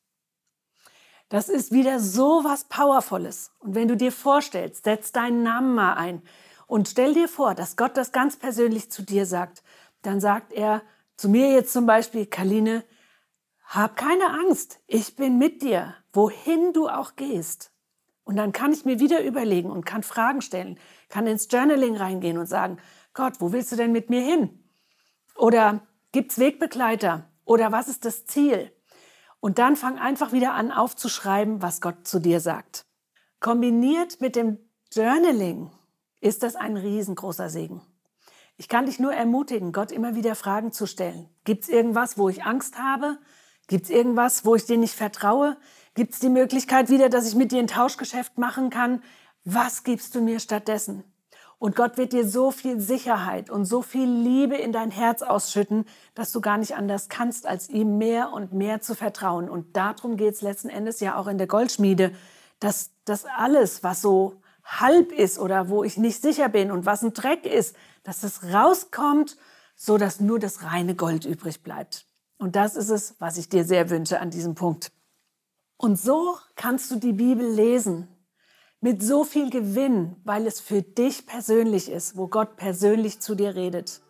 Das 1.29 1.49
ist 1.49 1.71
wieder 1.71 2.01
so 2.01 2.43
was 2.43 2.65
Powervolles. 2.65 3.53
Und 3.61 3.77
wenn 3.77 3.87
du 3.87 3.97
dir 3.97 4.11
vorstellst, 4.11 4.83
setz 4.83 5.13
deinen 5.13 5.45
Namen 5.45 5.77
mal 5.77 5.95
ein 5.95 6.23
und 6.67 6.89
stell 6.89 7.15
dir 7.15 7.29
vor, 7.29 7.55
dass 7.55 7.77
Gott 7.77 7.97
das 7.97 8.13
ganz 8.13 8.37
persönlich 8.37 8.91
zu 8.91 9.03
dir 9.03 9.27
sagt, 9.27 9.63
dann 10.03 10.21
sagt 10.21 10.53
er 10.53 10.83
zu 11.17 11.29
mir 11.29 11.53
jetzt 11.53 11.73
zum 11.73 11.87
Beispiel, 11.87 12.27
Kaline, 12.27 12.85
hab 13.67 13.97
keine 13.97 14.31
Angst, 14.31 14.81
ich 14.87 15.17
bin 15.17 15.39
mit 15.39 15.63
dir, 15.63 15.95
wohin 16.13 16.73
du 16.73 16.89
auch 16.89 17.17
gehst. 17.17 17.73
Und 18.25 18.37
dann 18.37 18.53
kann 18.53 18.73
ich 18.73 18.85
mir 18.85 18.99
wieder 18.99 19.23
überlegen 19.23 19.71
und 19.71 19.87
kann 19.87 20.03
Fragen 20.03 20.43
stellen, 20.43 20.79
kann 21.09 21.27
ins 21.27 21.49
Journaling 21.51 21.97
reingehen 21.97 22.39
und 22.39 22.47
sagen, 22.47 22.79
Gott, 23.15 23.35
wo 23.39 23.53
willst 23.53 23.73
du 23.73 23.77
denn 23.77 23.93
mit 23.93 24.11
mir 24.11 24.21
hin? 24.21 24.65
Oder 25.37 25.87
gibt's 26.13 26.39
Wegbegleiter? 26.39 27.31
Oder 27.45 27.71
was 27.71 27.89
ist 27.89 28.05
das 28.05 28.27
Ziel? 28.27 28.73
Und 29.39 29.59
dann 29.59 29.77
fang 29.77 29.99
einfach 29.99 30.33
wieder 30.33 30.55
an 30.55 30.73
aufzuschreiben, 30.73 31.63
was 31.63 31.81
Gott 31.81 32.07
zu 32.07 32.19
dir 32.19 32.41
sagt. 32.41 32.85
Kombiniert 33.39 34.21
mit 34.21 34.35
dem 34.35 34.59
Journaling 34.93 35.71
ist 36.21 36.43
das 36.43 36.57
ein 36.57 36.77
riesengroßer 36.77 37.49
Segen. 37.51 37.83
Ich 38.57 38.69
kann 38.69 38.87
dich 38.87 38.99
nur 38.99 39.13
ermutigen, 39.13 39.73
Gott 39.73 39.93
immer 39.93 40.15
wieder 40.15 40.35
Fragen 40.35 40.73
zu 40.73 40.87
stellen. 40.87 41.29
Gibt's 41.45 41.69
irgendwas, 41.69 42.17
wo 42.17 42.29
ich 42.29 42.45
Angst 42.45 42.79
habe? 42.79 43.19
Gibt's 43.69 43.91
irgendwas, 43.91 44.45
wo 44.45 44.55
ich 44.55 44.65
dir 44.65 44.79
nicht 44.79 44.95
vertraue? 44.95 45.57
Gibt's 45.95 46.21
die 46.21 46.31
Möglichkeit 46.31 46.89
wieder, 46.89 47.09
dass 47.09 47.29
ich 47.29 47.35
mit 47.35 47.53
dir 47.53 47.59
ein 47.59 47.67
Tauschgeschäft 47.67 48.39
machen 48.39 48.71
kann? 48.71 49.03
Was 49.45 49.85
gibst 49.85 50.15
du 50.15 50.23
mir 50.23 50.41
stattdessen? 50.41 51.05
Und 51.59 51.75
Gott 51.75 51.97
wird 51.97 52.13
dir 52.13 52.29
so 52.29 52.51
viel 52.51 52.81
Sicherheit 52.81 53.49
und 53.49 53.65
so 53.65 53.81
viel 53.81 54.09
Liebe 54.09 54.57
in 54.57 54.73
dein 54.73 54.91
Herz 54.91 55.23
ausschütten, 55.23 55.87
dass 56.15 56.33
du 56.33 56.41
gar 56.41 56.59
nicht 56.59 56.77
anders 56.77 57.09
kannst, 57.09 57.47
als 57.47 57.69
ihm 57.71 57.97
mehr 57.97 58.33
und 58.33 58.53
mehr 58.53 58.81
zu 58.81 58.95
vertrauen. 58.95 59.49
Und 59.49 59.77
darum 59.77 60.17
geht 60.17 60.35
es 60.35 60.43
letzten 60.43 60.69
Endes 60.69 61.01
ja 61.01 61.17
auch 61.17 61.29
in 61.29 61.39
der 61.39 61.47
Goldschmiede, 61.47 62.13
dass 62.61 62.91
das 63.05 63.25
alles, 63.25 63.83
was 63.83 64.03
so 64.03 64.35
halb 64.67 65.13
ist 65.13 65.39
oder 65.39 65.69
wo 65.69 65.85
ich 65.85 65.97
nicht 65.97 66.21
sicher 66.21 66.49
bin 66.49 66.71
und 66.71 66.87
was 66.87 67.03
ein 67.03 67.15
Dreck 67.15 67.47
ist, 67.47 67.77
dass 68.03 68.21
das 68.21 68.53
rauskommt, 68.53 69.37
so 69.77 69.97
dass 69.97 70.21
nur 70.21 70.39
das 70.39 70.63
reine 70.63 70.95
Gold 70.95 71.25
übrig 71.25 71.63
bleibt. 71.63 72.07
Und 72.39 72.57
das 72.57 72.77
ist 72.77 72.91
es, 72.91 73.15
was 73.19 73.39
ich 73.39 73.49
dir 73.49 73.65
sehr 73.65 73.89
wünsche 73.91 74.21
an 74.21 74.31
diesem 74.31 74.55
Punkt. 74.55 74.93
Und 75.77 75.99
so 75.99 76.37
kannst 76.57 76.91
du 76.91 76.97
die 76.97 77.13
Bibel 77.13 77.47
lesen, 77.47 78.09
mit 78.81 79.03
so 79.03 79.25
viel 79.25 79.51
Gewinn, 79.51 80.17
weil 80.25 80.47
es 80.47 80.61
für 80.61 80.83
dich 80.83 81.27
persönlich 81.27 81.91
ist, 81.91 82.17
wo 82.17 82.29
Gott 82.29 82.57
persönlich 82.57 83.21
zu 83.21 83.35
dir 83.35 83.55
redet. 83.55 84.03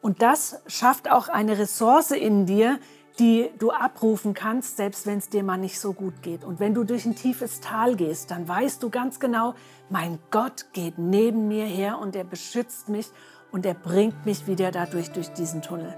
Und 0.00 0.22
das 0.22 0.60
schafft 0.66 1.10
auch 1.10 1.28
eine 1.28 1.58
Ressource 1.58 2.12
in 2.12 2.46
dir, 2.46 2.78
die 3.18 3.50
du 3.58 3.70
abrufen 3.70 4.32
kannst, 4.32 4.76
selbst 4.76 5.06
wenn 5.06 5.18
es 5.18 5.28
dir 5.28 5.42
mal 5.42 5.56
nicht 5.56 5.80
so 5.80 5.92
gut 5.92 6.22
geht. 6.22 6.44
Und 6.44 6.60
wenn 6.60 6.74
du 6.74 6.84
durch 6.84 7.04
ein 7.04 7.16
tiefes 7.16 7.60
Tal 7.60 7.96
gehst, 7.96 8.30
dann 8.30 8.46
weißt 8.46 8.82
du 8.82 8.90
ganz 8.90 9.18
genau, 9.18 9.54
mein 9.90 10.18
Gott 10.30 10.66
geht 10.72 10.98
neben 10.98 11.48
mir 11.48 11.64
her 11.64 11.98
und 11.98 12.14
er 12.14 12.24
beschützt 12.24 12.88
mich 12.88 13.10
und 13.50 13.66
er 13.66 13.74
bringt 13.74 14.24
mich 14.24 14.46
wieder 14.46 14.70
dadurch 14.70 15.10
durch 15.10 15.32
diesen 15.32 15.62
Tunnel. 15.62 15.94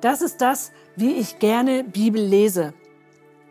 Das 0.00 0.22
ist 0.22 0.40
das, 0.40 0.72
wie 0.94 1.12
ich 1.12 1.38
gerne 1.38 1.84
Bibel 1.84 2.22
lese. 2.22 2.72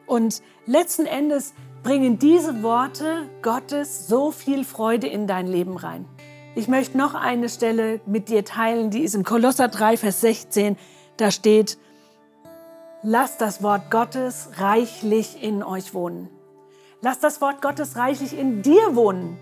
Und 0.08 0.42
letzten 0.66 1.06
Endes 1.06 1.54
bringen 1.84 2.18
diese 2.18 2.64
Worte 2.64 3.30
Gottes 3.42 4.08
so 4.08 4.32
viel 4.32 4.64
Freude 4.64 5.08
in 5.08 5.28
dein 5.28 5.48
Leben 5.48 5.78
rein. 5.78 6.06
Ich 6.56 6.68
möchte 6.68 6.98
noch 6.98 7.14
eine 7.14 7.50
Stelle 7.50 8.00
mit 8.06 8.30
dir 8.30 8.46
teilen, 8.46 8.90
die 8.90 9.02
ist 9.02 9.14
in 9.14 9.24
Kolosser 9.24 9.68
3, 9.68 9.98
Vers 9.98 10.22
16. 10.22 10.78
Da 11.18 11.30
steht, 11.30 11.78
lasst 13.06 13.40
das 13.40 13.64
Wort 13.64 13.92
Gottes 13.92 14.50
reichlich 14.58 15.42
in 15.42 15.64
euch 15.64 15.94
wohnen. 15.94 16.30
Lasst 17.02 17.24
das 17.24 17.40
Wort 17.40 17.62
Gottes 17.62 17.96
reichlich 17.96 18.38
in 18.38 18.62
dir 18.62 18.96
wohnen. 18.96 19.38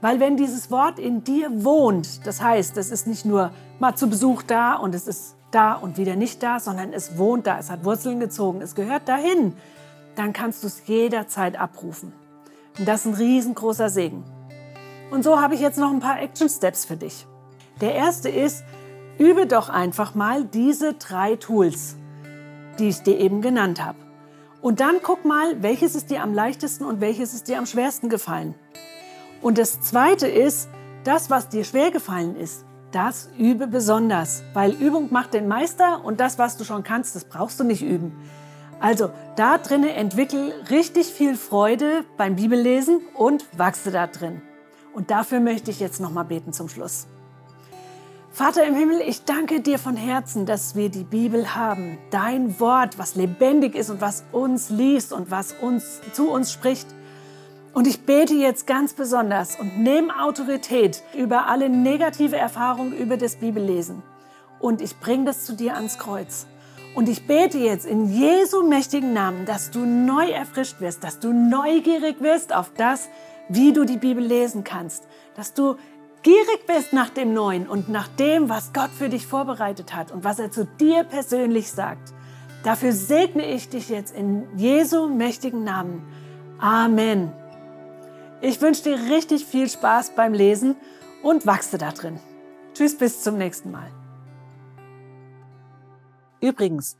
Weil 0.00 0.20
wenn 0.20 0.36
dieses 0.36 0.70
Wort 0.70 0.98
in 0.98 1.24
dir 1.24 1.64
wohnt, 1.64 2.26
das 2.26 2.40
heißt, 2.40 2.76
es 2.78 2.90
ist 2.90 3.06
nicht 3.06 3.26
nur 3.26 3.50
mal 3.78 3.94
zu 3.94 4.08
Besuch 4.08 4.42
da 4.42 4.76
und 4.76 4.94
es 4.94 5.06
ist 5.06 5.36
da 5.50 5.74
und 5.74 5.98
wieder 5.98 6.16
nicht 6.16 6.42
da, 6.42 6.58
sondern 6.60 6.92
es 6.92 7.18
wohnt 7.18 7.46
da, 7.46 7.58
es 7.58 7.70
hat 7.70 7.84
Wurzeln 7.84 8.20
gezogen, 8.20 8.62
es 8.62 8.74
gehört 8.74 9.08
dahin 9.08 9.54
dann 10.16 10.32
kannst 10.32 10.62
du 10.62 10.66
es 10.66 10.86
jederzeit 10.86 11.58
abrufen. 11.58 12.12
Und 12.78 12.86
das 12.86 13.00
ist 13.00 13.06
ein 13.06 13.14
riesengroßer 13.14 13.88
Segen. 13.88 14.24
Und 15.10 15.24
so 15.24 15.40
habe 15.40 15.54
ich 15.54 15.60
jetzt 15.60 15.78
noch 15.78 15.90
ein 15.90 16.00
paar 16.00 16.20
Action 16.20 16.48
Steps 16.48 16.84
für 16.84 16.96
dich. 16.96 17.26
Der 17.80 17.94
erste 17.94 18.28
ist, 18.28 18.62
übe 19.18 19.46
doch 19.46 19.68
einfach 19.68 20.14
mal 20.14 20.44
diese 20.44 20.94
drei 20.94 21.36
Tools, 21.36 21.96
die 22.80 22.88
ich 22.88 23.02
dir 23.02 23.18
eben 23.18 23.42
genannt 23.42 23.84
habe. 23.84 23.98
Und 24.60 24.80
dann 24.80 24.96
guck 25.02 25.24
mal, 25.24 25.62
welches 25.62 25.94
ist 25.94 26.10
dir 26.10 26.22
am 26.22 26.34
leichtesten 26.34 26.84
und 26.84 27.00
welches 27.00 27.32
ist 27.32 27.48
dir 27.48 27.58
am 27.58 27.66
schwersten 27.66 28.08
gefallen. 28.08 28.54
Und 29.40 29.58
das 29.58 29.80
zweite 29.80 30.26
ist, 30.26 30.68
das, 31.04 31.30
was 31.30 31.48
dir 31.48 31.64
schwer 31.64 31.90
gefallen 31.90 32.36
ist, 32.36 32.64
das 32.92 33.30
übe 33.38 33.66
besonders, 33.66 34.42
weil 34.52 34.72
Übung 34.72 35.08
macht 35.10 35.32
den 35.32 35.48
Meister 35.48 36.04
und 36.04 36.20
das, 36.20 36.38
was 36.38 36.56
du 36.56 36.64
schon 36.64 36.82
kannst, 36.82 37.14
das 37.14 37.24
brauchst 37.24 37.60
du 37.60 37.64
nicht 37.64 37.82
üben. 37.82 38.12
Also 38.80 39.10
da 39.36 39.58
drinnen 39.58 39.90
entwickel 39.90 40.52
richtig 40.70 41.06
viel 41.06 41.36
Freude 41.36 42.04
beim 42.16 42.36
Bibellesen 42.36 43.00
und 43.14 43.46
wachse 43.56 43.90
da 43.90 44.06
drin. 44.06 44.42
Und 44.92 45.10
dafür 45.10 45.40
möchte 45.40 45.70
ich 45.70 45.80
jetzt 45.80 46.00
nochmal 46.00 46.24
beten 46.24 46.52
zum 46.52 46.68
Schluss. 46.68 47.06
Vater 48.32 48.64
im 48.64 48.76
Himmel, 48.76 49.00
ich 49.00 49.24
danke 49.24 49.60
dir 49.60 49.76
von 49.76 49.96
Herzen, 49.96 50.46
dass 50.46 50.76
wir 50.76 50.88
die 50.88 51.02
Bibel 51.02 51.56
haben. 51.56 51.98
Dein 52.10 52.60
Wort, 52.60 52.96
was 52.96 53.16
lebendig 53.16 53.74
ist 53.74 53.90
und 53.90 54.00
was 54.00 54.24
uns 54.30 54.70
liest 54.70 55.12
und 55.12 55.32
was 55.32 55.52
uns 55.52 56.00
zu 56.12 56.30
uns 56.30 56.52
spricht. 56.52 56.86
Und 57.74 57.88
ich 57.88 58.06
bete 58.06 58.34
jetzt 58.34 58.68
ganz 58.68 58.94
besonders 58.94 59.58
und 59.58 59.80
nehme 59.80 60.22
Autorität 60.22 61.02
über 61.12 61.48
alle 61.48 61.68
negative 61.68 62.36
Erfahrungen 62.36 62.96
über 62.96 63.16
das 63.16 63.34
Bibellesen. 63.34 64.02
Und 64.60 64.80
ich 64.80 65.00
bringe 65.00 65.24
das 65.24 65.44
zu 65.44 65.54
dir 65.54 65.74
ans 65.74 65.98
Kreuz. 65.98 66.46
Und 66.94 67.08
ich 67.08 67.26
bete 67.26 67.58
jetzt 67.58 67.84
in 67.84 68.12
Jesu 68.12 68.62
mächtigen 68.62 69.12
Namen, 69.12 69.44
dass 69.44 69.72
du 69.72 69.80
neu 69.80 70.30
erfrischt 70.30 70.80
wirst, 70.80 71.02
dass 71.02 71.18
du 71.18 71.32
neugierig 71.32 72.20
wirst 72.20 72.54
auf 72.54 72.70
das, 72.76 73.08
wie 73.48 73.72
du 73.72 73.84
die 73.84 73.96
Bibel 73.96 74.24
lesen 74.24 74.62
kannst, 74.62 75.08
dass 75.34 75.52
du 75.52 75.74
gierig 76.22 76.66
bist 76.66 76.92
nach 76.92 77.10
dem 77.10 77.32
Neuen 77.34 77.68
und 77.68 77.88
nach 77.88 78.08
dem, 78.08 78.48
was 78.48 78.72
Gott 78.72 78.90
für 78.90 79.08
dich 79.08 79.26
vorbereitet 79.26 79.94
hat 79.94 80.10
und 80.10 80.24
was 80.24 80.38
er 80.38 80.50
zu 80.50 80.64
dir 80.64 81.04
persönlich 81.04 81.70
sagt. 81.70 82.12
Dafür 82.62 82.92
segne 82.92 83.46
ich 83.46 83.68
dich 83.68 83.88
jetzt 83.88 84.14
in 84.14 84.46
Jesu 84.56 85.08
mächtigen 85.08 85.64
Namen. 85.64 86.02
Amen. 86.58 87.32
Ich 88.42 88.60
wünsche 88.60 88.82
dir 88.82 89.10
richtig 89.10 89.46
viel 89.46 89.68
Spaß 89.68 90.14
beim 90.14 90.34
Lesen 90.34 90.76
und 91.22 91.46
wachse 91.46 91.78
da 91.78 91.90
drin. 91.92 92.20
Tschüss, 92.74 92.96
bis 92.96 93.22
zum 93.22 93.36
nächsten 93.38 93.70
Mal. 93.70 93.90
Übrigens, 96.40 96.96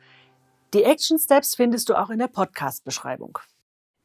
die 0.75 0.85
Action 0.85 1.19
Steps 1.19 1.55
findest 1.55 1.89
du 1.89 1.95
auch 1.95 2.11
in 2.11 2.19
der 2.19 2.29
Podcast-Beschreibung. 2.29 3.39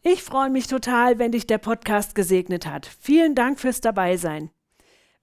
Ich 0.01 0.23
freue 0.23 0.49
mich 0.49 0.67
total, 0.67 1.19
wenn 1.19 1.31
dich 1.31 1.47
der 1.47 1.57
Podcast 1.57 2.15
gesegnet 2.15 2.65
hat. 2.65 2.85
Vielen 2.85 3.35
Dank 3.35 3.59
fürs 3.59 3.81
Dabeisein. 3.81 4.49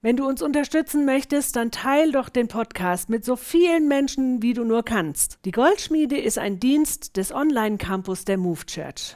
Wenn 0.03 0.17
du 0.17 0.27
uns 0.27 0.41
unterstützen 0.41 1.05
möchtest, 1.05 1.55
dann 1.55 1.71
teil 1.71 2.11
doch 2.11 2.27
den 2.27 2.49
Podcast 2.49 3.09
mit 3.09 3.23
so 3.23 3.37
vielen 3.37 3.87
Menschen, 3.87 4.41
wie 4.41 4.53
du 4.53 4.65
nur 4.65 4.83
kannst. 4.83 5.39
Die 5.45 5.51
Goldschmiede 5.51 6.19
ist 6.19 6.37
ein 6.37 6.59
Dienst 6.59 7.15
des 7.15 7.33
Online-Campus 7.33 8.25
der 8.25 8.37
Move 8.37 8.65
Church. 8.65 9.15